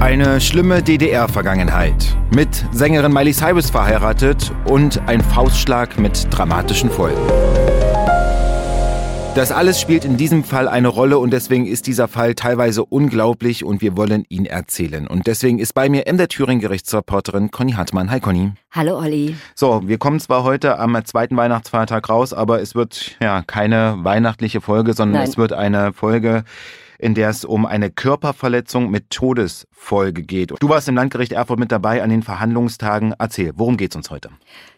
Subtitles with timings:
[0.00, 2.16] Eine schlimme DDR-Vergangenheit.
[2.34, 7.20] Mit Sängerin Miley Cyrus verheiratet und ein Faustschlag mit dramatischen Folgen.
[9.34, 13.62] Das alles spielt in diesem Fall eine Rolle und deswegen ist dieser Fall teilweise unglaublich
[13.62, 15.06] und wir wollen ihn erzählen.
[15.06, 18.10] Und deswegen ist bei mir in der Thüringen Gerichtsreporterin Conny Hartmann.
[18.10, 18.52] Hi Conny.
[18.70, 19.36] Hallo Olli.
[19.54, 24.62] So, wir kommen zwar heute am zweiten Weihnachtsfeiertag raus, aber es wird ja keine weihnachtliche
[24.62, 25.28] Folge, sondern Nein.
[25.28, 26.44] es wird eine Folge,
[27.00, 29.10] in der es um eine Körperverletzung mit
[29.80, 30.52] Todesfolge geht.
[30.60, 33.14] Du warst im Landgericht Erfurt mit dabei an den Verhandlungstagen.
[33.18, 34.30] Erzähl, worum geht's uns heute?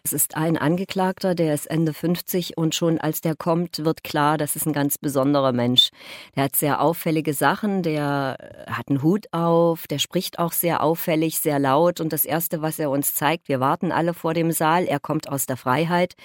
[0.03, 4.37] Es ist ein Angeklagter, der ist Ende 50 und schon als der kommt, wird klar,
[4.37, 5.89] das ist ein ganz besonderer Mensch.
[6.35, 11.39] Der hat sehr auffällige Sachen, der hat einen Hut auf, der spricht auch sehr auffällig,
[11.39, 14.85] sehr laut und das Erste, was er uns zeigt, wir warten alle vor dem Saal,
[14.85, 16.15] er kommt aus der Freiheit,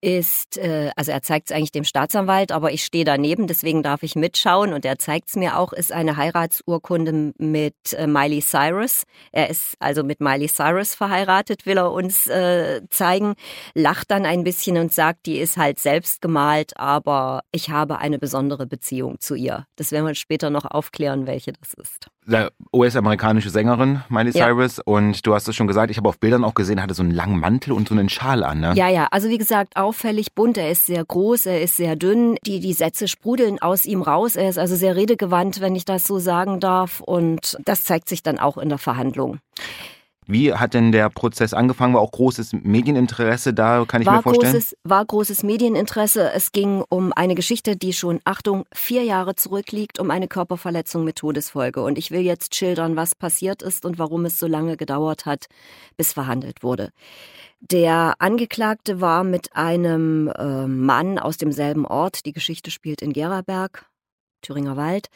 [0.00, 4.02] ist, äh, also er zeigt es eigentlich dem Staatsanwalt, aber ich stehe daneben, deswegen darf
[4.02, 9.04] ich mitschauen und er zeigt es mir auch, ist eine Heiratsurkunde mit äh, Miley Cyrus.
[9.32, 13.34] Er ist also mit Miley Cyrus verheiratet, will er uns äh, zeigen,
[13.74, 18.18] lacht dann ein bisschen und sagt, die ist halt selbst gemalt, aber ich habe eine
[18.18, 19.66] besondere Beziehung zu ihr.
[19.76, 22.08] Das werden wir später noch aufklären, welche das ist.
[22.72, 24.46] US-amerikanische Sängerin, Miley ja.
[24.46, 24.78] Cyrus.
[24.78, 27.12] Und du hast es schon gesagt, ich habe auf Bildern auch gesehen, hatte so einen
[27.12, 28.60] langen Mantel und so einen Schal an.
[28.60, 28.72] Ne?
[28.74, 29.08] Ja, ja.
[29.10, 30.58] Also wie gesagt, auffällig bunt.
[30.58, 32.36] Er ist sehr groß, er ist sehr dünn.
[32.44, 34.36] Die, die Sätze sprudeln aus ihm raus.
[34.36, 37.00] Er ist also sehr redegewandt, wenn ich das so sagen darf.
[37.00, 39.38] Und das zeigt sich dann auch in der Verhandlung.
[40.26, 41.94] Wie hat denn der Prozess angefangen?
[41.94, 44.52] War auch großes Medieninteresse da, kann ich war mir vorstellen?
[44.52, 46.32] Großes, war großes Medieninteresse.
[46.32, 51.16] Es ging um eine Geschichte, die schon, Achtung, vier Jahre zurückliegt, um eine Körperverletzung mit
[51.16, 51.82] Todesfolge.
[51.82, 55.46] Und ich will jetzt schildern, was passiert ist und warum es so lange gedauert hat,
[55.96, 56.90] bis verhandelt wurde.
[57.60, 63.86] Der Angeklagte war mit einem äh, Mann aus demselben Ort, die Geschichte spielt in Geraberg,
[64.46, 65.08] Thüringer Wald,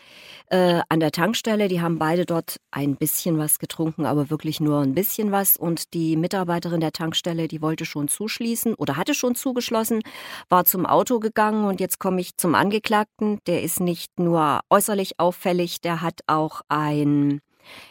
[0.46, 1.68] äh, an der Tankstelle.
[1.68, 5.56] Die haben beide dort ein bisschen was getrunken, aber wirklich nur ein bisschen was.
[5.56, 10.02] Und die Mitarbeiterin der Tankstelle, die wollte schon zuschließen oder hatte schon zugeschlossen,
[10.48, 11.64] war zum Auto gegangen.
[11.64, 13.38] Und jetzt komme ich zum Angeklagten.
[13.46, 17.40] Der ist nicht nur äußerlich auffällig, der hat auch ein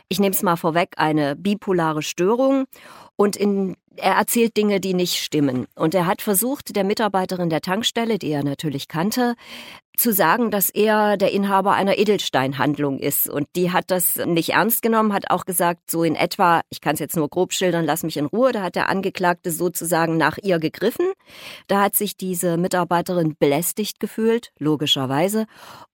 [0.10, 2.66] ich nehme es mal vorweg, eine bipolare Störung
[3.16, 5.68] und in, er erzählt Dinge, die nicht stimmen.
[5.76, 9.36] Und er hat versucht, der Mitarbeiterin der Tankstelle, die er natürlich kannte,
[10.00, 13.30] zu sagen, dass er der Inhaber einer Edelsteinhandlung ist.
[13.30, 16.94] Und die hat das nicht ernst genommen, hat auch gesagt, so in etwa, ich kann
[16.94, 18.52] es jetzt nur grob schildern, lass mich in Ruhe.
[18.52, 21.08] Da hat der Angeklagte sozusagen nach ihr gegriffen.
[21.68, 25.46] Da hat sich diese Mitarbeiterin belästigt gefühlt, logischerweise.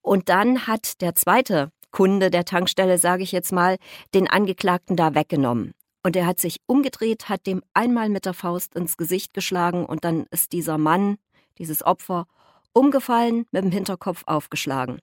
[0.01, 3.77] Und dann hat der zweite Kunde der Tankstelle, sage ich jetzt mal,
[4.13, 5.73] den Angeklagten da weggenommen.
[6.03, 10.03] Und er hat sich umgedreht, hat dem einmal mit der Faust ins Gesicht geschlagen und
[10.03, 11.17] dann ist dieser Mann,
[11.57, 12.27] dieses Opfer,
[12.75, 14.99] umgefallen, mit dem Hinterkopf aufgeschlagen.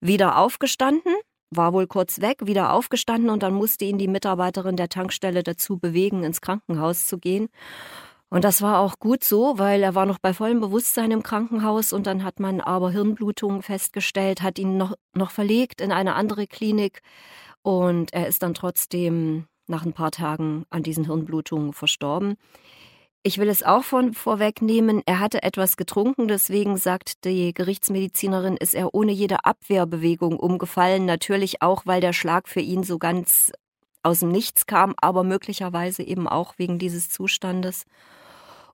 [0.00, 1.12] Wieder aufgestanden,
[1.50, 5.78] war wohl kurz weg, wieder aufgestanden und dann musste ihn die Mitarbeiterin der Tankstelle dazu
[5.78, 7.48] bewegen, ins Krankenhaus zu gehen.
[8.28, 11.92] Und das war auch gut so, weil er war noch bei vollem Bewusstsein im Krankenhaus
[11.92, 16.48] und dann hat man aber Hirnblutungen festgestellt, hat ihn noch, noch verlegt in eine andere
[16.48, 17.02] Klinik
[17.62, 22.36] und er ist dann trotzdem nach ein paar Tagen an diesen Hirnblutungen verstorben.
[23.22, 28.74] Ich will es auch von vorwegnehmen, er hatte etwas getrunken, deswegen sagt die Gerichtsmedizinerin, ist
[28.74, 31.06] er ohne jede Abwehrbewegung umgefallen.
[31.06, 33.50] Natürlich auch, weil der Schlag für ihn so ganz
[34.04, 37.84] aus dem Nichts kam, aber möglicherweise eben auch wegen dieses Zustandes.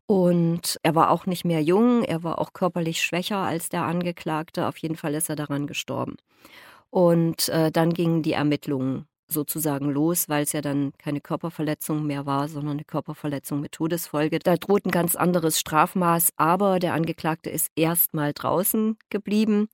[0.07, 4.67] Und er war auch nicht mehr jung, er war auch körperlich schwächer als der Angeklagte.
[4.67, 6.17] Auf jeden Fall ist er daran gestorben.
[6.91, 12.27] Und äh, dann gingen die Ermittlungen sozusagen los, weil es ja dann keine Körperverletzung mehr
[12.27, 14.39] war, sondern eine Körperverletzung mit Todesfolge.
[14.39, 19.69] Da droht ein ganz anderes Strafmaß, aber der Angeklagte ist erstmal draußen geblieben.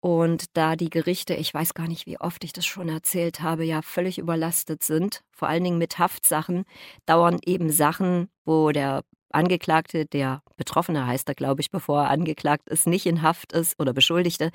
[0.00, 3.64] Und da die Gerichte, ich weiß gar nicht, wie oft ich das schon erzählt habe,
[3.64, 6.64] ja völlig überlastet sind, vor allen Dingen mit Haftsachen,
[7.04, 12.68] dauern eben Sachen, wo der Angeklagte, der Betroffene heißt er, glaube ich, bevor er angeklagt
[12.68, 14.50] ist, nicht in Haft ist oder Beschuldigte,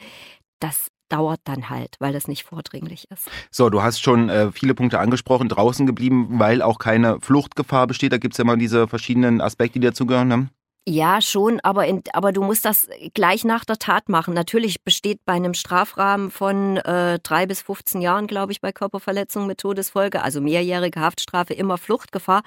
[0.60, 3.30] das dauert dann halt, weil das nicht vordringlich ist.
[3.52, 8.14] So, du hast schon äh, viele Punkte angesprochen, draußen geblieben, weil auch keine Fluchtgefahr besteht.
[8.14, 10.28] Da gibt es ja mal diese verschiedenen Aspekte, die dazugehören.
[10.28, 10.50] Ne?
[10.86, 14.34] Ja, schon, aber, in, aber du musst das gleich nach der Tat machen.
[14.34, 19.48] Natürlich besteht bei einem Strafrahmen von äh, drei bis 15 Jahren, glaube ich, bei Körperverletzung
[19.48, 22.44] mit Todesfolge, also mehrjährige Haftstrafe, immer Fluchtgefahr.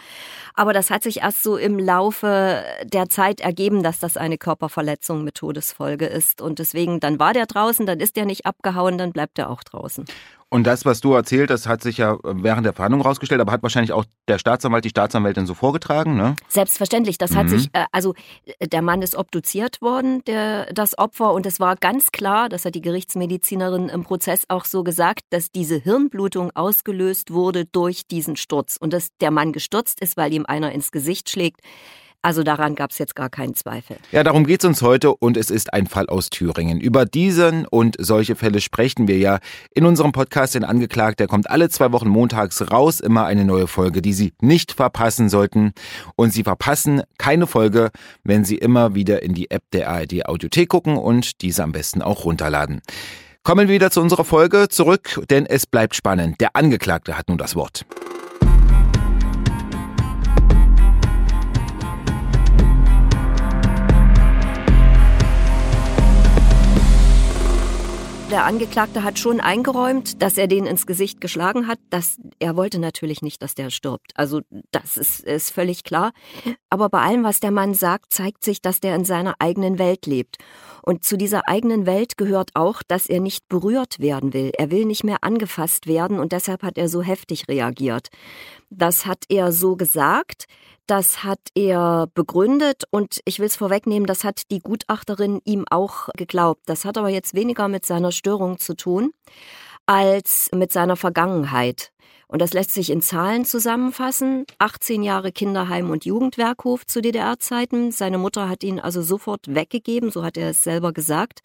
[0.53, 5.25] Aber das hat sich erst so im Laufe der Zeit ergeben, dass das eine Körperverletzung
[5.25, 6.43] mit Todesfolge ist.
[6.43, 9.65] Und deswegen, dann war der draußen, dann ist der nicht abgehauen, dann bleibt er auch
[9.65, 10.05] draußen.
[10.49, 13.65] Und das, was du erzählt hast, hat sich ja während der Verhandlung rausgestellt, aber hat
[13.65, 16.37] wahrscheinlich auch der Staatsanwalt, die Staatsanwältin so vorgetragen, ne?
[16.49, 17.19] Selbstverständlich.
[17.19, 17.37] Das mhm.
[17.37, 18.15] hat sich, äh, also
[18.61, 22.65] äh, der Mann ist obduziert worden, der, das Opfer, und es war ganz klar, das
[22.65, 28.37] hat die Gerichtsmedizinerin im Prozess auch so gesagt, dass diese Hirnblutung ausgelöst wurde durch diesen
[28.37, 31.61] Sturz und dass der Mann gestürzt ist, weil ihm einer ins Gesicht schlägt.
[32.27, 33.99] Also daran gab es jetzt gar keinen Zweifel.
[34.11, 36.81] Ja, darum geht es uns heute und es ist ein Fall aus Thüringen.
[36.81, 39.39] Über diesen und solche Fälle sprechen wir ja
[39.77, 41.21] in unserem Podcast in Angeklagt.
[41.21, 45.29] Der kommt alle zwei Wochen montags raus, immer eine neue Folge, die Sie nicht verpassen
[45.29, 45.71] sollten.
[46.17, 47.91] Und Sie verpassen keine Folge,
[48.25, 52.03] wenn Sie immer wieder in die App der ARD Audiothek gucken und diese am besten
[52.03, 52.81] auch runterladen.
[53.45, 56.41] Kommen wir wieder zu unserer Folge zurück, denn es bleibt spannend.
[56.41, 57.87] Der Angeklagte hat nun das Wort.
[68.31, 71.79] Der Angeklagte hat schon eingeräumt, dass er den ins Gesicht geschlagen hat.
[71.91, 74.11] Dass, er wollte natürlich nicht, dass der stirbt.
[74.17, 74.41] Also
[74.73, 76.13] das ist, ist völlig klar.
[76.69, 80.07] Aber bei allem, was der Mann sagt, zeigt sich, dass der in seiner eigenen Welt
[80.07, 80.39] lebt.
[80.89, 84.53] Und zu dieser eigenen Welt gehört auch, dass er nicht berührt werden will.
[84.57, 88.09] Er will nicht mehr angefasst werden und deshalb hat er so heftig reagiert.
[88.71, 90.45] Das hat er so gesagt.
[90.87, 96.09] Das hat er begründet und ich will es vorwegnehmen, das hat die Gutachterin ihm auch
[96.17, 96.63] geglaubt.
[96.67, 99.11] Das hat aber jetzt weniger mit seiner Störung zu tun
[99.87, 101.91] als mit seiner Vergangenheit.
[102.29, 104.45] Und das lässt sich in Zahlen zusammenfassen.
[104.59, 107.93] 18 Jahre Kinderheim und Jugendwerkhof zu DDR-Zeiten.
[107.93, 111.41] Seine Mutter hat ihn also sofort weggegeben, so hat er es selber gesagt.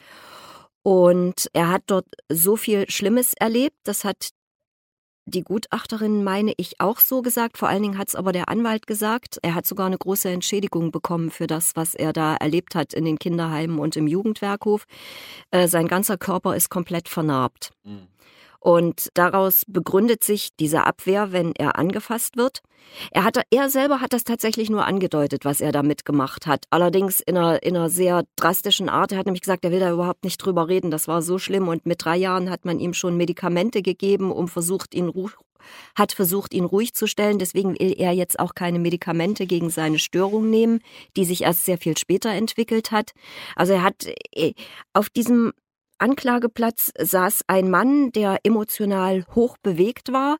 [0.83, 3.77] Und er hat dort so viel Schlimmes erlebt.
[3.83, 4.31] Das hat
[5.25, 8.87] die Gutachterin meine ich auch so gesagt, vor allen Dingen hat es aber der Anwalt
[8.87, 9.37] gesagt.
[9.43, 13.05] Er hat sogar eine große Entschädigung bekommen für das, was er da erlebt hat in
[13.05, 14.85] den Kinderheimen und im Jugendwerkhof.
[15.51, 17.71] Äh, sein ganzer Körper ist komplett vernarbt.
[17.83, 18.07] Mhm.
[18.63, 22.61] Und daraus begründet sich diese Abwehr, wenn er angefasst wird.
[23.09, 26.65] Er, hatte, er selber hat das tatsächlich nur angedeutet, was er da mitgemacht hat.
[26.69, 29.11] Allerdings in einer, in einer sehr drastischen Art.
[29.11, 30.91] Er hat nämlich gesagt, er will da überhaupt nicht drüber reden.
[30.91, 31.67] Das war so schlimm.
[31.67, 35.11] Und mit drei Jahren hat man ihm schon Medikamente gegeben, um versucht, ihn
[35.95, 37.39] hat versucht, ihn ruhig zu stellen.
[37.39, 40.81] Deswegen will er jetzt auch keine Medikamente gegen seine Störung nehmen,
[41.15, 43.11] die sich erst sehr viel später entwickelt hat.
[43.55, 44.53] Also er hat äh,
[44.93, 45.53] auf diesem
[46.01, 50.37] Anklageplatz saß ein Mann, der emotional hoch bewegt war,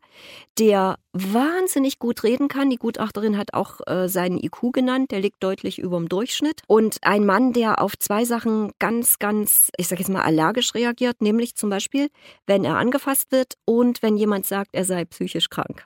[0.58, 2.70] der wahnsinnig gut reden kann.
[2.70, 6.62] Die Gutachterin hat auch äh, seinen IQ genannt, der liegt deutlich über dem Durchschnitt.
[6.68, 11.22] Und ein Mann, der auf zwei Sachen ganz, ganz, ich sag jetzt mal, allergisch reagiert,
[11.22, 12.10] nämlich zum Beispiel,
[12.48, 15.86] wenn er angefasst wird und wenn jemand sagt, er sei psychisch krank.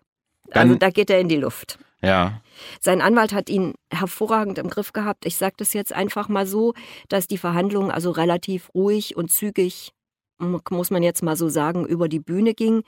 [0.51, 1.79] Dann, also da geht er in die Luft.
[2.05, 2.41] Ja.
[2.79, 5.25] Sein Anwalt hat ihn hervorragend im Griff gehabt.
[5.25, 6.73] Ich sage das jetzt einfach mal so,
[7.09, 9.91] dass die Verhandlungen also relativ ruhig und zügig
[10.37, 12.83] muss man jetzt mal so sagen, über die Bühne ging.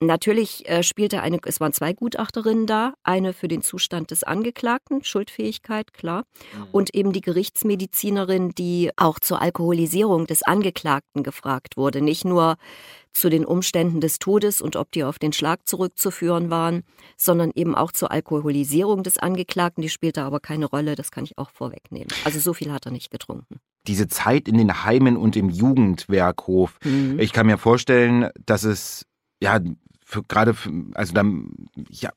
[0.00, 5.02] Natürlich äh, spielte eine, es waren zwei Gutachterinnen da, eine für den Zustand des Angeklagten,
[5.02, 6.24] Schuldfähigkeit, klar,
[6.54, 6.66] mhm.
[6.72, 12.02] und eben die Gerichtsmedizinerin, die auch zur Alkoholisierung des Angeklagten gefragt wurde.
[12.02, 12.56] Nicht nur
[13.12, 16.82] zu den Umständen des Todes und ob die auf den Schlag zurückzuführen waren,
[17.16, 19.82] sondern eben auch zur Alkoholisierung des Angeklagten.
[19.82, 22.08] Die spielte aber keine Rolle, das kann ich auch vorwegnehmen.
[22.24, 23.60] Also so viel hat er nicht getrunken.
[23.86, 26.78] Diese Zeit in den Heimen und im Jugendwerkhof.
[26.84, 27.18] Mhm.
[27.18, 29.06] Ich kann mir vorstellen, dass es
[29.42, 29.58] ja
[30.10, 30.54] für, gerade,
[30.94, 31.52] also dann,
[31.88, 32.10] ja,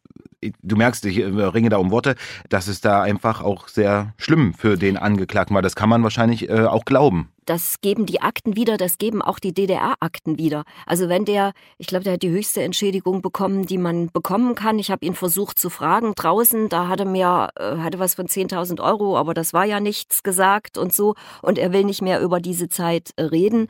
[0.61, 2.15] du merkst, ich ringe da um Worte,
[2.49, 5.61] dass es da einfach auch sehr schlimm für den Angeklagten war.
[5.61, 7.29] Das kann man wahrscheinlich äh, auch glauben.
[7.45, 10.63] Das geben die Akten wieder, das geben auch die DDR-Akten wieder.
[10.85, 14.79] Also wenn der, ich glaube, der hat die höchste Entschädigung bekommen, die man bekommen kann.
[14.79, 18.81] Ich habe ihn versucht zu fragen draußen, da hatte mir, äh, hatte was von 10.000
[18.81, 21.15] Euro, aber das war ja nichts gesagt und so.
[21.41, 23.67] Und er will nicht mehr über diese Zeit äh, reden.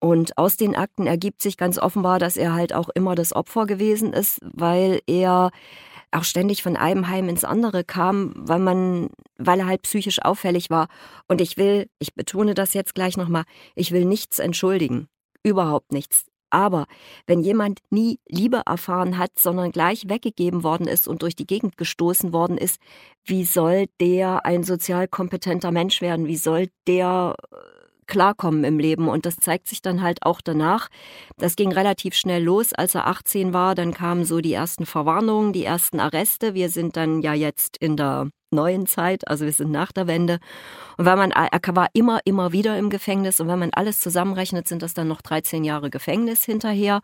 [0.00, 3.66] Und aus den Akten ergibt sich ganz offenbar, dass er halt auch immer das Opfer
[3.66, 5.52] gewesen ist, weil er
[6.12, 10.70] auch ständig von einem Heim ins andere kam, weil man, weil er halt psychisch auffällig
[10.70, 10.88] war.
[11.28, 15.08] Und ich will, ich betone das jetzt gleich nochmal, ich will nichts entschuldigen.
[15.42, 16.26] Überhaupt nichts.
[16.50, 16.84] Aber
[17.26, 21.78] wenn jemand nie Liebe erfahren hat, sondern gleich weggegeben worden ist und durch die Gegend
[21.78, 22.78] gestoßen worden ist,
[23.24, 26.26] wie soll der ein sozial kompetenter Mensch werden?
[26.26, 27.36] Wie soll der
[28.12, 29.08] klarkommen im Leben.
[29.08, 30.88] Und das zeigt sich dann halt auch danach.
[31.38, 33.74] Das ging relativ schnell los, als er 18 war.
[33.74, 36.52] Dann kamen so die ersten Verwarnungen, die ersten Arreste.
[36.52, 40.40] Wir sind dann ja jetzt in der neuen Zeit, also wir sind nach der Wende.
[40.98, 43.40] Und wenn man, er war immer, immer wieder im Gefängnis.
[43.40, 47.00] Und wenn man alles zusammenrechnet, sind das dann noch 13 Jahre Gefängnis hinterher.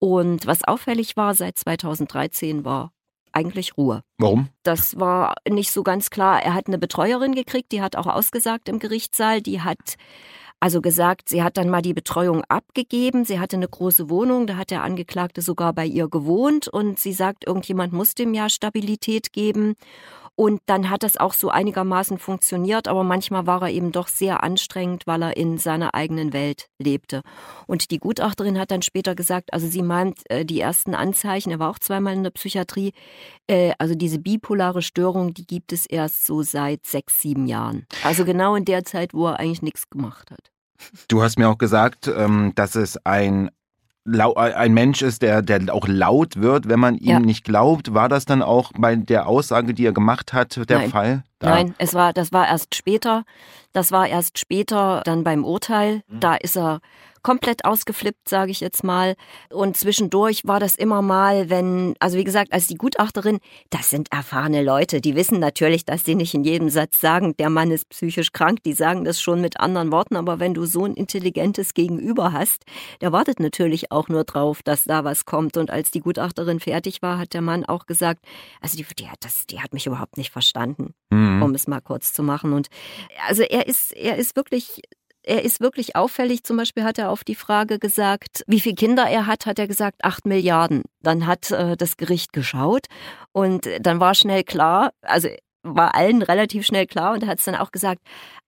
[0.00, 2.90] Und was auffällig war seit 2013 war
[3.32, 4.02] eigentlich Ruhe.
[4.18, 4.48] Warum?
[4.62, 6.42] Das war nicht so ganz klar.
[6.42, 9.96] Er hat eine Betreuerin gekriegt, die hat auch ausgesagt im Gerichtssaal, die hat
[10.62, 13.24] Also gesagt, sie hat dann mal die Betreuung abgegeben.
[13.24, 17.14] Sie hatte eine große Wohnung, da hat der Angeklagte sogar bei ihr gewohnt und sie
[17.14, 19.74] sagt, irgendjemand muss dem ja Stabilität geben.
[20.40, 24.42] Und dann hat das auch so einigermaßen funktioniert, aber manchmal war er eben doch sehr
[24.42, 27.20] anstrengend, weil er in seiner eigenen Welt lebte.
[27.66, 31.58] Und die Gutachterin hat dann später gesagt, also sie meint, äh, die ersten Anzeichen, er
[31.58, 32.94] war auch zweimal in der Psychiatrie,
[33.48, 37.84] äh, also diese bipolare Störung, die gibt es erst so seit sechs, sieben Jahren.
[38.02, 40.50] Also genau in der Zeit, wo er eigentlich nichts gemacht hat.
[41.08, 43.50] Du hast mir auch gesagt, ähm, dass es ein
[44.36, 47.20] ein Mensch ist, der, der auch laut wird, wenn man ihm ja.
[47.20, 47.94] nicht glaubt.
[47.94, 50.90] War das dann auch bei der Aussage, die er gemacht hat, der Nein.
[50.90, 51.24] Fall?
[51.38, 51.50] Da.
[51.50, 53.24] Nein, es war, das war erst später.
[53.72, 56.02] Das war erst später dann beim Urteil.
[56.08, 56.20] Mhm.
[56.20, 56.80] Da ist er
[57.22, 59.14] komplett ausgeflippt, sage ich jetzt mal.
[59.50, 63.38] Und zwischendurch war das immer mal, wenn, also wie gesagt, als die Gutachterin,
[63.70, 67.50] das sind erfahrene Leute, die wissen natürlich, dass sie nicht in jedem Satz sagen, der
[67.50, 70.84] Mann ist psychisch krank, die sagen das schon mit anderen Worten, aber wenn du so
[70.84, 72.64] ein intelligentes Gegenüber hast,
[73.00, 75.56] der wartet natürlich auch nur drauf, dass da was kommt.
[75.56, 78.24] Und als die Gutachterin fertig war, hat der Mann auch gesagt,
[78.60, 81.42] also die, die, hat, das, die hat mich überhaupt nicht verstanden, mhm.
[81.42, 82.52] um es mal kurz zu machen.
[82.52, 82.68] Und
[83.28, 84.82] also er ist, er ist wirklich
[85.22, 86.44] er ist wirklich auffällig.
[86.44, 89.68] Zum Beispiel hat er auf die Frage gesagt, wie viele Kinder er hat, hat er
[89.68, 90.82] gesagt, acht Milliarden.
[91.02, 92.86] Dann hat äh, das Gericht geschaut
[93.32, 95.28] und dann war schnell klar, also
[95.62, 98.00] war allen relativ schnell klar und er hat es dann auch gesagt,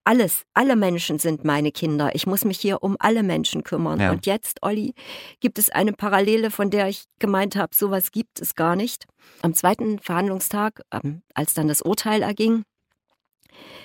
[0.05, 2.15] alles, alle Menschen sind meine Kinder.
[2.15, 4.01] Ich muss mich hier um alle Menschen kümmern.
[4.01, 4.11] Ja.
[4.11, 4.95] Und jetzt, Olli,
[5.41, 9.05] gibt es eine Parallele, von der ich gemeint habe, sowas gibt es gar nicht.
[9.43, 12.65] Am zweiten Verhandlungstag, ähm, als dann das Urteil erging,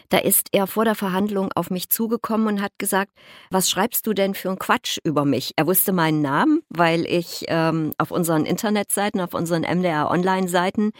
[0.09, 3.11] da ist er vor der Verhandlung auf mich zugekommen und hat gesagt,
[3.49, 5.53] was schreibst du denn für einen Quatsch über mich?
[5.55, 10.91] Er wusste meinen Namen, weil ich ähm, auf unseren Internetseiten, auf unseren MDR Online-Seiten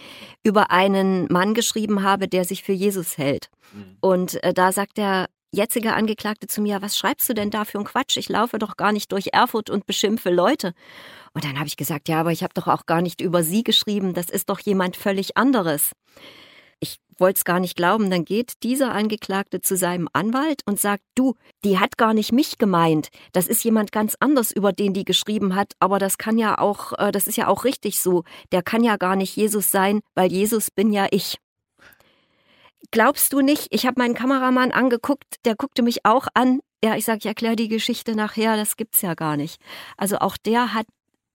[0.44, 3.50] über einen Mann geschrieben habe, der sich für Jesus hält.
[3.74, 3.98] Mhm.
[4.02, 7.78] Und äh, da sagt der jetzige Angeklagte zu mir, was schreibst du denn da für
[7.78, 8.18] einen Quatsch?
[8.18, 10.74] Ich laufe doch gar nicht durch Erfurt und beschimpfe Leute.
[11.34, 13.64] Und dann habe ich gesagt, ja, aber ich habe doch auch gar nicht über sie
[13.64, 15.92] geschrieben, das ist doch jemand völlig anderes
[17.20, 21.36] wollte es gar nicht glauben, dann geht dieser Angeklagte zu seinem Anwalt und sagt, du,
[21.64, 23.10] die hat gar nicht mich gemeint.
[23.34, 26.94] Das ist jemand ganz anders, über den die geschrieben hat, aber das kann ja auch,
[26.98, 28.24] äh, das ist ja auch richtig so.
[28.52, 31.38] Der kann ja gar nicht Jesus sein, weil Jesus bin ja ich.
[32.92, 33.68] Glaubst du nicht?
[33.72, 36.60] Ich habe meinen Kameramann angeguckt, der guckte mich auch an.
[36.84, 39.60] Ja, ich sage, ich erkläre die Geschichte nachher, das gibt's ja gar nicht.
[39.98, 40.86] Also auch der hat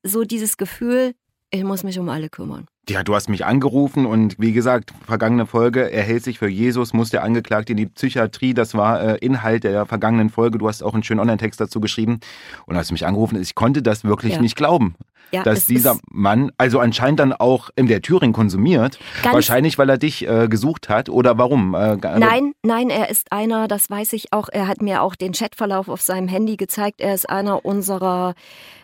[0.02, 1.14] so dieses Gefühl,
[1.50, 2.66] ich muss mich um alle kümmern.
[2.88, 6.92] Ja, du hast mich angerufen und wie gesagt, vergangene Folge, er hält sich für Jesus,
[6.92, 8.54] muss der Angeklagte in die Psychiatrie.
[8.54, 10.58] Das war äh, Inhalt der vergangenen Folge.
[10.58, 12.18] Du hast auch einen schönen Online-Text dazu geschrieben.
[12.66, 14.40] Und du mich angerufen hast, ich konnte das wirklich ja.
[14.40, 14.96] nicht glauben.
[15.30, 18.98] Ja, dass dieser Mann, also anscheinend dann auch in der Thüringen konsumiert.
[19.22, 21.74] Wahrscheinlich, weil er dich äh, gesucht hat oder warum?
[21.74, 24.48] Äh, nein, nein, er ist einer, das weiß ich auch.
[24.52, 27.00] Er hat mir auch den Chatverlauf auf seinem Handy gezeigt.
[27.00, 28.34] Er ist einer unserer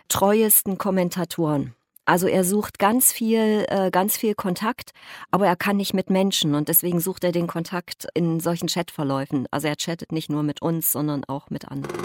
[0.07, 1.75] treuesten Kommentatoren.
[2.09, 4.93] Also er sucht ganz viel, äh, ganz viel Kontakt,
[5.29, 9.45] aber er kann nicht mit Menschen und deswegen sucht er den Kontakt in solchen Chatverläufen.
[9.51, 11.95] Also er chattet nicht nur mit uns, sondern auch mit anderen.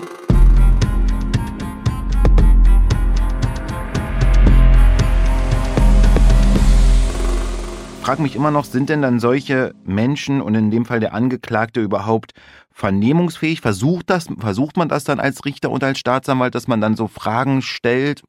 [8.05, 11.81] Frage mich immer noch, sind denn dann solche Menschen und in dem Fall der Angeklagte
[11.81, 12.33] überhaupt
[12.71, 13.63] vernehmungsfähig?
[13.63, 17.09] Versucht, das, versucht man das dann als Richter und als Staatsanwalt, dass man dann so
[17.09, 18.23] Fragen stellt?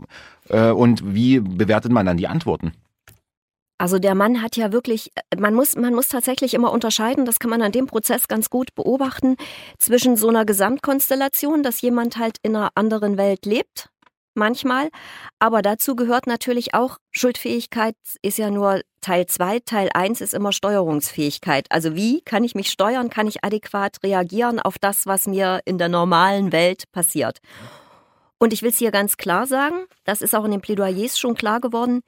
[0.48, 2.72] Äh, und wie bewertet man dann die Antworten?
[3.77, 7.50] Also der Mann hat ja wirklich, man muss, man muss tatsächlich immer unterscheiden, das kann
[7.50, 9.36] man an dem Prozess ganz gut beobachten,
[9.77, 13.89] zwischen so einer Gesamtkonstellation, dass jemand halt in einer anderen Welt lebt,
[14.36, 14.89] manchmal.
[15.39, 20.51] Aber dazu gehört natürlich auch, Schuldfähigkeit ist ja nur Teil 2, Teil 1 ist immer
[20.51, 21.68] Steuerungsfähigkeit.
[21.70, 25.77] Also wie kann ich mich steuern, kann ich adäquat reagieren auf das, was mir in
[25.77, 27.39] der normalen Welt passiert.
[28.38, 31.36] Und ich will es hier ganz klar sagen, das ist auch in den Plädoyers schon
[31.36, 32.01] klar geworden,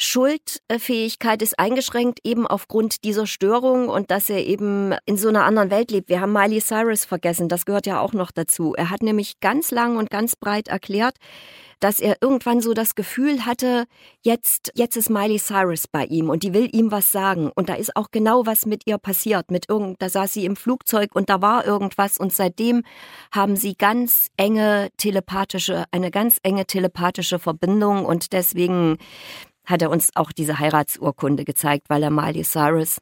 [0.00, 5.72] Schuldfähigkeit ist eingeschränkt eben aufgrund dieser Störung und dass er eben in so einer anderen
[5.72, 6.08] Welt lebt.
[6.08, 8.74] Wir haben Miley Cyrus vergessen, das gehört ja auch noch dazu.
[8.76, 11.16] Er hat nämlich ganz lang und ganz breit erklärt,
[11.80, 13.84] dass er irgendwann so das Gefühl hatte,
[14.22, 17.50] jetzt, jetzt ist Miley Cyrus bei ihm und die will ihm was sagen.
[17.54, 19.50] Und da ist auch genau was mit ihr passiert.
[19.50, 22.82] Mit irgend, da saß sie im Flugzeug und da war irgendwas und seitdem
[23.32, 28.98] haben sie ganz enge telepathische, eine ganz enge telepathische Verbindung und deswegen
[29.68, 32.98] hat er uns auch diese Heiratsurkunde gezeigt, weil er Miley Cyrus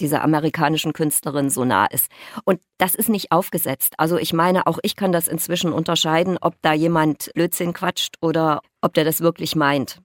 [0.00, 2.10] dieser amerikanischen Künstlerin so nah ist.
[2.44, 3.94] Und das ist nicht aufgesetzt.
[3.98, 8.62] Also ich meine, auch ich kann das inzwischen unterscheiden, ob da jemand Blödsinn quatscht oder
[8.80, 10.00] ob der das wirklich meint.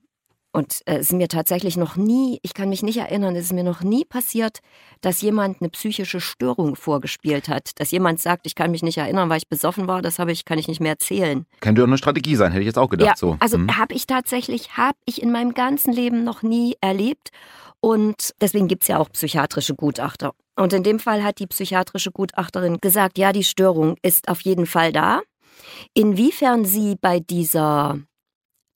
[0.56, 3.52] Und äh, es ist mir tatsächlich noch nie, ich kann mich nicht erinnern, es ist
[3.52, 4.60] mir noch nie passiert,
[5.02, 7.78] dass jemand eine psychische Störung vorgespielt hat.
[7.78, 10.46] Dass jemand sagt, ich kann mich nicht erinnern, weil ich besoffen war, das habe ich,
[10.46, 11.44] kann ich nicht mehr erzählen.
[11.60, 13.08] Könnte doch eine Strategie sein, hätte ich jetzt auch gedacht.
[13.08, 13.36] Ja, so.
[13.38, 13.76] Also Hm.
[13.76, 17.32] habe ich tatsächlich, habe ich in meinem ganzen Leben noch nie erlebt.
[17.80, 20.32] Und deswegen gibt's ja auch psychiatrische Gutachter.
[20.56, 24.64] Und in dem Fall hat die psychiatrische Gutachterin gesagt, ja, die Störung ist auf jeden
[24.64, 25.20] Fall da.
[25.92, 27.98] Inwiefern sie bei dieser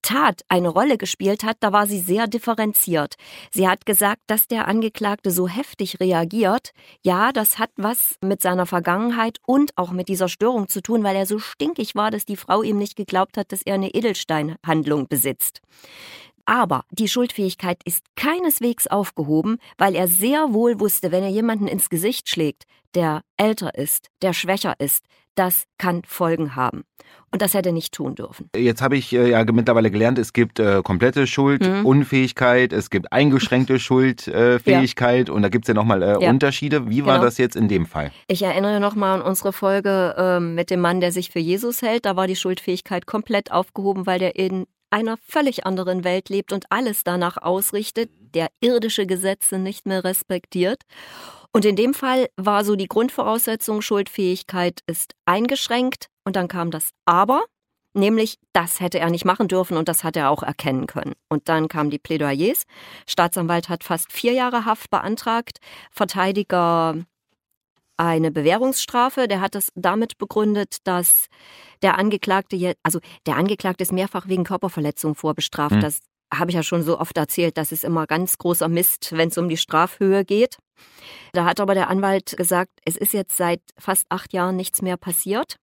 [0.02, 3.14] Tat eine Rolle gespielt hat, da war sie sehr differenziert.
[3.50, 6.72] Sie hat gesagt, dass der Angeklagte so heftig reagiert.
[7.02, 11.16] Ja, das hat was mit seiner Vergangenheit und auch mit dieser Störung zu tun, weil
[11.16, 15.08] er so stinkig war, dass die Frau ihm nicht geglaubt hat, dass er eine Edelsteinhandlung
[15.08, 15.60] besitzt.
[16.50, 21.88] Aber die Schuldfähigkeit ist keineswegs aufgehoben, weil er sehr wohl wusste, wenn er jemanden ins
[21.90, 22.64] Gesicht schlägt,
[22.96, 25.04] der älter ist, der schwächer ist,
[25.36, 26.82] das kann Folgen haben.
[27.30, 28.50] Und das hätte er nicht tun dürfen.
[28.56, 33.78] Jetzt habe ich äh, ja mittlerweile gelernt, es gibt äh, komplette Schuldunfähigkeit, es gibt eingeschränkte
[34.48, 36.30] Schuldfähigkeit und da gibt es ja nochmal äh, Ja.
[36.30, 36.90] Unterschiede.
[36.90, 37.24] Wie war Genau.
[37.26, 38.10] das jetzt in dem Fall?
[38.26, 42.06] Ich erinnere nochmal an unsere Folge ähm, mit dem Mann, der sich für Jesus hält.
[42.06, 46.66] Da war die Schuldfähigkeit komplett aufgehoben, weil der in einer völlig anderen Welt lebt und
[46.70, 50.82] alles danach ausrichtet, der irdische Gesetze nicht mehr respektiert.
[51.52, 56.90] Und in dem Fall war so die Grundvoraussetzung, Schuldfähigkeit ist eingeschränkt und dann kam das
[57.06, 57.42] Aber,
[57.92, 61.14] nämlich das hätte er nicht machen dürfen und das hat er auch erkennen können.
[61.28, 62.64] Und dann kamen die Plädoyers.
[63.08, 65.58] Staatsanwalt hat fast vier Jahre Haft beantragt,
[65.90, 67.04] Verteidiger
[68.06, 69.28] eine Bewährungsstrafe.
[69.28, 71.26] Der hat das damit begründet, dass
[71.82, 75.74] der Angeklagte jetzt, also der Angeklagte ist mehrfach wegen Körperverletzung vorbestraft.
[75.76, 75.80] Hm.
[75.80, 76.00] Das
[76.32, 77.56] habe ich ja schon so oft erzählt.
[77.56, 80.56] Das ist immer ganz großer Mist, wenn es um die Strafhöhe geht.
[81.32, 84.96] Da hat aber der Anwalt gesagt, es ist jetzt seit fast acht Jahren nichts mehr
[84.96, 85.56] passiert.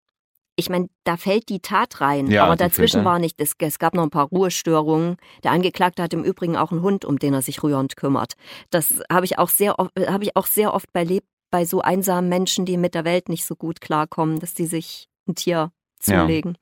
[0.59, 3.40] Ich meine, da fällt die Tat rein, Ja, aber dazwischen war nicht.
[3.40, 5.16] Es, es gab noch ein paar Ruhestörungen.
[5.45, 8.33] Der Angeklagte hat im Übrigen auch einen Hund, um den er sich rührend kümmert.
[8.71, 12.29] Das habe ich auch sehr, oft- habe ich auch sehr oft erlebt bei so einsamen
[12.29, 15.71] Menschen, die mit der Welt nicht so gut klarkommen, dass die sich ein Tier
[16.05, 16.21] Ja.
[16.23, 16.57] zulegen.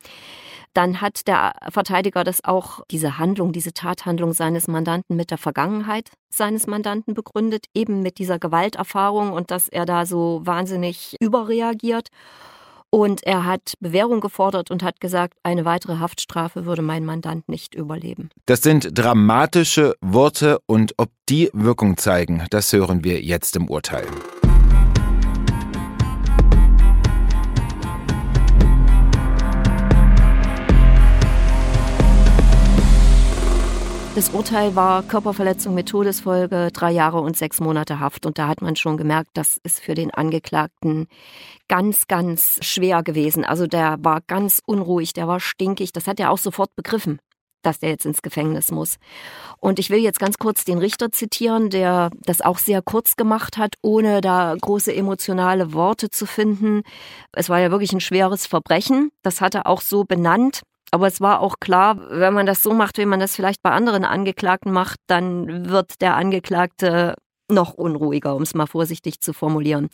[0.74, 6.10] Dann hat der Verteidiger das auch, diese Handlung, diese Tathandlung seines Mandanten mit der Vergangenheit
[6.30, 12.08] seines Mandanten begründet, eben mit dieser Gewalterfahrung und dass er da so wahnsinnig überreagiert.
[12.90, 17.74] Und er hat Bewährung gefordert und hat gesagt, eine weitere Haftstrafe würde mein Mandant nicht
[17.74, 18.30] überleben.
[18.46, 24.06] Das sind dramatische Worte und ob die Wirkung zeigen, das hören wir jetzt im Urteil.
[34.14, 38.26] Das Urteil war Körperverletzung mit Todesfolge, drei Jahre und sechs Monate Haft.
[38.26, 41.08] Und da hat man schon gemerkt, das ist für den Angeklagten
[41.66, 43.44] ganz, ganz schwer gewesen.
[43.44, 45.92] Also der war ganz unruhig, der war stinkig.
[45.92, 47.18] Das hat er auch sofort begriffen,
[47.62, 48.98] dass der jetzt ins Gefängnis muss.
[49.58, 53.56] Und ich will jetzt ganz kurz den Richter zitieren, der das auch sehr kurz gemacht
[53.56, 56.82] hat, ohne da große emotionale Worte zu finden.
[57.32, 59.10] Es war ja wirklich ein schweres Verbrechen.
[59.22, 60.62] Das hat er auch so benannt.
[60.94, 63.72] Aber es war auch klar, wenn man das so macht, wie man das vielleicht bei
[63.72, 67.16] anderen Angeklagten macht, dann wird der Angeklagte
[67.50, 69.88] noch unruhiger, um es mal vorsichtig zu formulieren.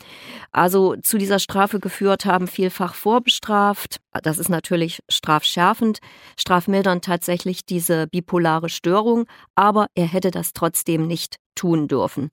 [0.53, 3.97] Also zu dieser Strafe geführt haben vielfach vorbestraft.
[4.23, 6.01] Das ist natürlich strafschärfend,
[6.37, 12.31] strafmildernd tatsächlich diese bipolare Störung, aber er hätte das trotzdem nicht tun dürfen.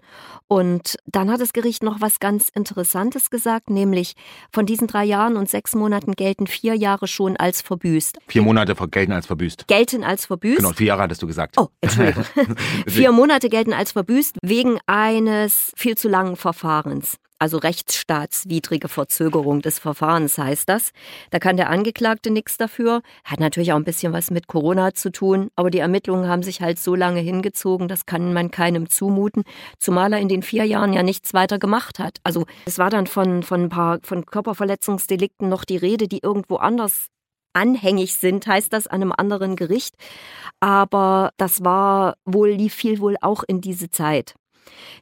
[0.48, 4.14] Und dann hat das Gericht noch was ganz Interessantes gesagt, nämlich
[4.52, 8.20] von diesen drei Jahren und sechs Monaten gelten vier Jahre schon als verbüßt.
[8.28, 9.68] Vier Monate gelten als verbüßt.
[9.68, 10.58] Gelten als verbüßt.
[10.58, 11.58] Genau, vier Jahre hattest du gesagt.
[11.58, 12.24] Oh, Entschuldigung.
[12.88, 17.18] Vier Monate gelten als verbüßt wegen eines viel zu langen Verfahrens.
[17.40, 20.92] Also rechtsstaatswidrige Verzögerung des Verfahrens heißt das.
[21.30, 23.02] Da kann der Angeklagte nichts dafür.
[23.24, 26.62] Hat natürlich auch ein bisschen was mit Corona zu tun, aber die Ermittlungen haben sich
[26.62, 29.44] halt so lange hingezogen, das kann man keinem zumuten,
[29.78, 32.18] zumal er in den vier Jahren ja nichts weiter gemacht hat.
[32.24, 36.56] Also es war dann von, von ein paar von Körperverletzungsdelikten noch die Rede, die irgendwo
[36.56, 37.08] anders
[37.54, 39.96] anhängig sind, heißt das an einem anderen Gericht.
[40.60, 44.36] Aber das war wohl, lief viel wohl auch in diese Zeit.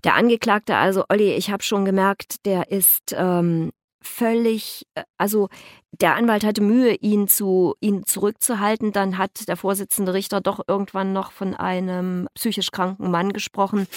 [0.04, 5.50] Der Angeklagte, also Olli, ich habe schon gemerkt, der ist ähm, völlig, äh, also
[5.92, 8.92] der Anwalt hatte Mühe, ihn zu ihn zurückzuhalten.
[8.92, 13.88] Dann hat der Vorsitzende Richter doch irgendwann noch von einem psychisch kranken Mann gesprochen.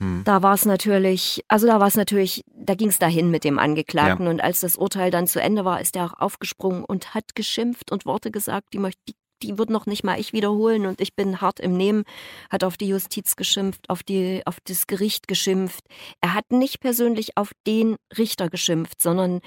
[0.00, 0.22] Hm.
[0.24, 3.58] Da war es natürlich, also da war es natürlich, da ging es dahin mit dem
[3.58, 4.26] Angeklagten.
[4.26, 7.92] Und als das Urteil dann zu Ende war, ist er auch aufgesprungen und hat geschimpft
[7.92, 9.14] und Worte gesagt, die möchte die
[9.44, 12.04] die wird noch nicht mal ich wiederholen und ich bin hart im Nehmen,
[12.50, 15.84] hat auf die Justiz geschimpft, auf, die, auf das Gericht geschimpft.
[16.20, 19.40] Er hat nicht persönlich auf den Richter geschimpft, sondern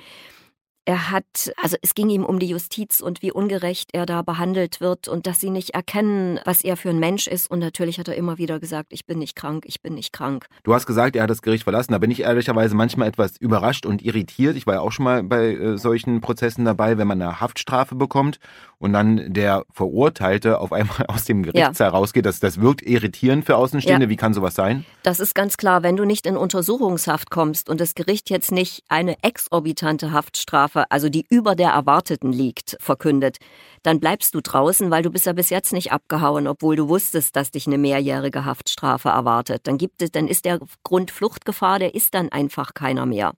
[0.88, 4.80] er hat, also es ging ihm um die Justiz und wie ungerecht er da behandelt
[4.80, 7.52] wird und dass sie nicht erkennen, was er für ein Mensch ist.
[7.52, 10.47] Und natürlich hat er immer wieder gesagt, ich bin nicht krank, ich bin nicht krank.
[10.63, 11.91] Du hast gesagt, er hat das Gericht verlassen.
[11.91, 14.56] Da bin ich ehrlicherweise manchmal etwas überrascht und irritiert.
[14.56, 17.95] Ich war ja auch schon mal bei äh, solchen Prozessen dabei, wenn man eine Haftstrafe
[17.95, 18.39] bekommt
[18.78, 21.93] und dann der Verurteilte auf einmal aus dem Gerichtssaal ja.
[21.93, 22.26] rausgeht.
[22.26, 24.06] Das, das wirkt irritierend für Außenstehende.
[24.06, 24.10] Ja.
[24.10, 24.86] Wie kann sowas sein?
[25.04, 25.84] Das ist ganz klar.
[25.84, 30.77] Wenn du nicht in Untersuchungshaft kommst und das Gericht jetzt nicht eine exorbitante Haftstrafe Strafe,
[30.90, 33.38] also die über der erwarteten liegt, verkündet,
[33.84, 37.36] dann bleibst du draußen, weil du bist ja bis jetzt nicht abgehauen, obwohl du wusstest,
[37.36, 39.62] dass dich eine mehrjährige Haftstrafe erwartet.
[39.68, 43.34] Dann gibt es, dann ist der Grund Fluchtgefahr, der ist dann einfach keiner mehr.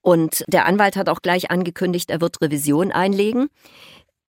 [0.00, 3.48] Und der Anwalt hat auch gleich angekündigt, er wird Revision einlegen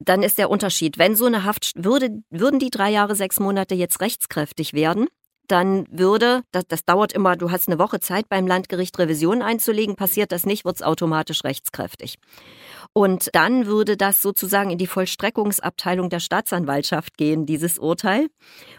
[0.00, 0.98] dann ist der Unterschied.
[0.98, 5.06] Wenn so eine Haft würde, würden die drei Jahre, sechs Monate jetzt rechtskräftig werden,
[5.48, 9.96] dann würde, das, das dauert immer, du hast eine Woche Zeit beim Landgericht Revision einzulegen,
[9.96, 12.16] passiert das nicht, wird es automatisch rechtskräftig.
[12.92, 18.28] Und dann würde das sozusagen in die Vollstreckungsabteilung der Staatsanwaltschaft gehen, dieses Urteil.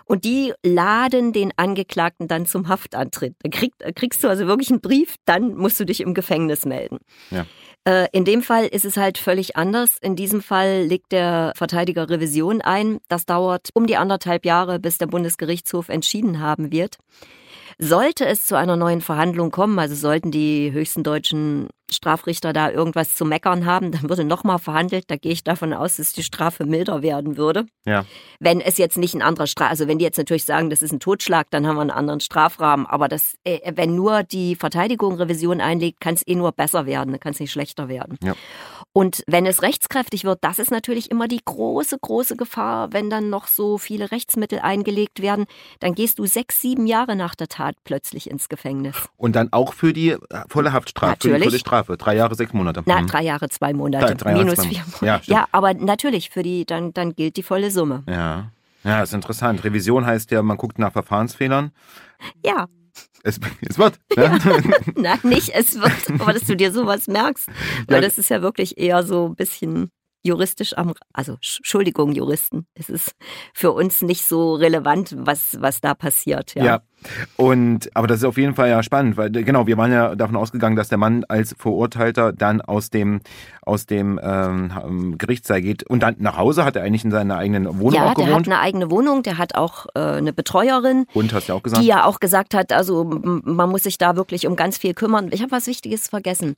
[0.06, 3.36] Und die laden den Angeklagten dann zum Haftantritt.
[3.44, 7.00] Da krieg, kriegst du also wirklich einen Brief, dann musst du dich im Gefängnis melden.
[7.30, 7.46] Ja.
[7.88, 9.98] Äh, in dem Fall ist es halt völlig anders.
[10.02, 13.00] In diesem Fall legt der Verteidiger Revision ein.
[13.08, 16.98] Das dauert um die anderthalb Jahre, bis der Bundesgerichtshof entschieden haben wird.
[17.78, 23.16] Sollte es zu einer neuen Verhandlung kommen, also sollten die höchsten deutschen Strafrichter da irgendwas
[23.16, 25.06] zu meckern haben, dann würde nochmal verhandelt.
[25.08, 27.66] Da gehe ich davon aus, dass die Strafe milder werden würde.
[27.86, 28.06] Ja.
[28.40, 30.92] Wenn es jetzt nicht ein anderer Straf, also wenn die jetzt natürlich sagen, das ist
[30.92, 32.86] ein Totschlag, dann haben wir einen anderen Strafrahmen.
[32.86, 37.12] Aber das, äh, wenn nur die Verteidigung Revision einlegt, kann es eh nur besser werden,
[37.12, 38.18] dann kann es nicht schlechter werden.
[38.24, 38.34] Ja.
[38.98, 43.30] Und wenn es rechtskräftig wird, das ist natürlich immer die große, große Gefahr, wenn dann
[43.30, 45.48] noch so viele Rechtsmittel eingelegt werden,
[45.82, 48.96] dann gehst du sechs, sieben Jahre nach der Tat plötzlich ins Gefängnis.
[49.18, 51.44] Und dann auch für die äh, volle Haftstrafe, natürlich.
[51.44, 52.84] für die Strafe, drei Jahre, sechs Monate.
[52.86, 53.08] Na, mhm.
[53.08, 55.06] drei Jahre, zwei Monate, drei, drei minus Jahre, vier Monate.
[55.06, 58.04] Ja, ja, aber natürlich, für die, dann, dann gilt die volle Summe.
[58.08, 58.52] Ja.
[58.84, 59.64] Ja, ist interessant.
[59.64, 61.72] Revision heißt ja, man guckt nach Verfahrensfehlern.
[62.46, 62.68] Ja.
[63.24, 64.00] Es, es wird.
[64.16, 64.24] Ne?
[64.24, 64.38] Ja.
[64.96, 67.48] Nein, nicht es wird, aber dass du dir sowas merkst.
[67.88, 68.02] Weil ja.
[68.02, 69.90] das ist ja wirklich eher so ein bisschen
[70.26, 73.16] juristisch am, also Entschuldigung, Juristen, es ist
[73.54, 76.56] für uns nicht so relevant, was, was da passiert.
[76.56, 76.66] Ja.
[76.66, 76.82] ja.
[77.36, 80.36] Und, aber das ist auf jeden Fall ja spannend, weil genau, wir waren ja davon
[80.36, 83.22] ausgegangen, dass der Mann als Verurteilter dann aus dem,
[83.62, 87.80] aus dem ähm, Gerichtssaal geht und dann nach Hause hat er eigentlich in seiner eigenen
[87.80, 88.20] Wohnung ja, auch gewohnt.
[88.20, 91.06] Ja, der hat eine eigene Wohnung, der hat auch äh, eine Betreuerin.
[91.14, 91.84] Und hast du ja auch gesagt.
[91.84, 95.30] Die ja auch gesagt hat, also man muss sich da wirklich um ganz viel kümmern.
[95.32, 96.56] Ich habe was Wichtiges vergessen.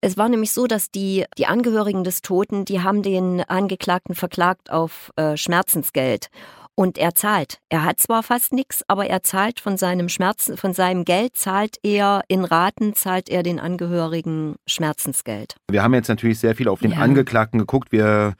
[0.00, 4.70] Es war nämlich so, dass die, die Angehörigen des Toten, die haben den Angeklagten verklagt
[4.70, 6.28] auf äh, Schmerzensgeld.
[6.76, 7.58] Und er zahlt.
[7.68, 11.76] Er hat zwar fast nichts, aber er zahlt von seinem Schmerzen, von seinem Geld zahlt
[11.82, 15.56] er in Raten, zahlt er den Angehörigen Schmerzensgeld.
[15.70, 16.98] Wir haben jetzt natürlich sehr viel auf den ja.
[16.98, 17.92] Angeklagten geguckt.
[17.92, 18.34] Wir,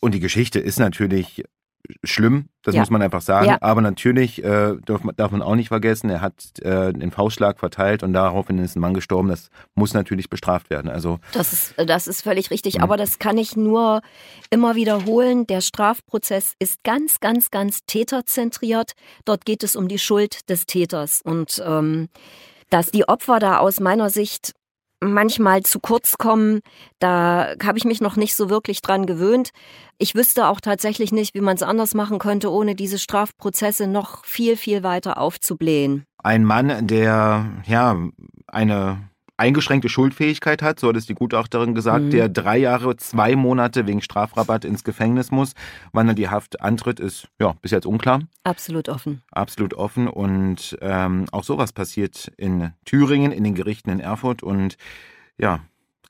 [0.00, 1.44] und die Geschichte ist natürlich
[2.04, 2.80] schlimm, das ja.
[2.80, 3.46] muss man einfach sagen.
[3.46, 3.58] Ja.
[3.60, 7.58] Aber natürlich äh, darf, man, darf man auch nicht vergessen, er hat äh, den Faustschlag
[7.58, 9.28] verteilt und daraufhin ist ein Mann gestorben.
[9.28, 10.90] Das muss natürlich bestraft werden.
[10.90, 12.78] Also das ist, das ist völlig richtig.
[12.78, 12.82] Mhm.
[12.82, 14.00] Aber das kann ich nur
[14.50, 15.46] immer wiederholen.
[15.46, 18.92] Der Strafprozess ist ganz, ganz, ganz täterzentriert.
[19.24, 22.08] Dort geht es um die Schuld des Täters und ähm,
[22.70, 24.52] dass die Opfer da aus meiner Sicht
[25.00, 26.60] manchmal zu kurz kommen.
[26.98, 29.50] Da habe ich mich noch nicht so wirklich dran gewöhnt.
[29.98, 34.24] Ich wüsste auch tatsächlich nicht, wie man es anders machen könnte, ohne diese Strafprozesse noch
[34.24, 36.04] viel, viel weiter aufzublähen.
[36.22, 37.96] Ein Mann, der ja
[38.46, 42.10] eine eingeschränkte Schuldfähigkeit hat, so hat es die Gutachterin gesagt, mhm.
[42.10, 45.52] der drei Jahre, zwei Monate wegen Strafrabatt ins Gefängnis muss.
[45.92, 48.20] Wann er die Haft antritt, ist ja bis jetzt unklar.
[48.44, 49.22] Absolut offen.
[49.30, 50.08] Absolut offen.
[50.08, 54.42] Und ähm, auch sowas passiert in Thüringen, in den Gerichten in Erfurt.
[54.42, 54.76] Und
[55.38, 55.60] ja,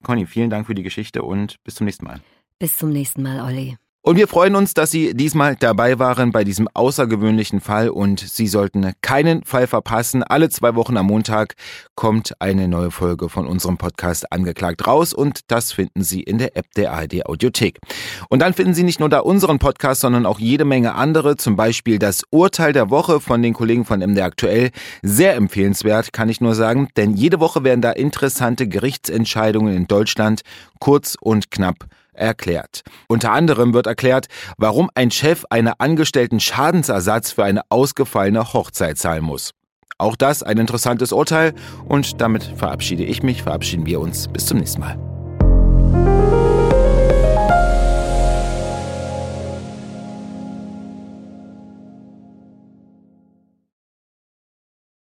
[0.02, 2.20] Conny, vielen Dank für die Geschichte und bis zum nächsten Mal.
[2.58, 3.76] Bis zum nächsten Mal, Olli.
[4.06, 8.46] Und wir freuen uns, dass Sie diesmal dabei waren bei diesem außergewöhnlichen Fall und Sie
[8.46, 10.22] sollten keinen Fall verpassen.
[10.22, 11.56] Alle zwei Wochen am Montag
[11.96, 16.56] kommt eine neue Folge von unserem Podcast Angeklagt raus und das finden Sie in der
[16.56, 17.80] App der ARD Audiothek.
[18.28, 21.56] Und dann finden Sie nicht nur da unseren Podcast, sondern auch jede Menge andere, zum
[21.56, 24.70] Beispiel das Urteil der Woche von den Kollegen von MD Aktuell.
[25.02, 30.42] Sehr empfehlenswert, kann ich nur sagen, denn jede Woche werden da interessante Gerichtsentscheidungen in Deutschland
[30.78, 32.82] kurz und knapp erklärt.
[33.08, 34.26] Unter anderem wird erklärt,
[34.58, 39.52] warum ein Chef eine Angestellten Schadensersatz für eine ausgefallene Hochzeit zahlen muss.
[39.98, 41.54] Auch das ein interessantes Urteil
[41.88, 45.15] und damit verabschiede ich mich, verabschieden wir uns bis zum nächsten Mal.